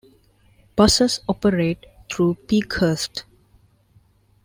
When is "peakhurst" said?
2.47-3.25